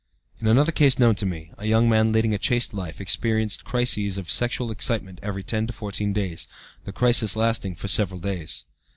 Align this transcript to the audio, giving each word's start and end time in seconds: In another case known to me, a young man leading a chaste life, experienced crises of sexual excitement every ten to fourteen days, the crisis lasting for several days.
In 0.39 0.47
another 0.47 0.71
case 0.71 0.97
known 0.97 1.13
to 1.17 1.27
me, 1.27 1.51
a 1.59 1.67
young 1.67 1.87
man 1.87 2.11
leading 2.11 2.33
a 2.33 2.39
chaste 2.39 2.73
life, 2.73 2.99
experienced 2.99 3.63
crises 3.65 4.17
of 4.17 4.31
sexual 4.31 4.71
excitement 4.71 5.19
every 5.21 5.43
ten 5.43 5.67
to 5.67 5.73
fourteen 5.73 6.11
days, 6.11 6.47
the 6.85 6.91
crisis 6.91 7.35
lasting 7.35 7.75
for 7.75 7.87
several 7.87 8.19
days. 8.19 8.65